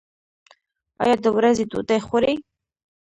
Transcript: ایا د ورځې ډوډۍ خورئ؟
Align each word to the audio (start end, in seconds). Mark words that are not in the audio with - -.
ایا 1.03 1.15
د 1.23 1.25
ورځې 1.37 1.63
ډوډۍ 1.71 1.99
خورئ؟ 2.07 2.35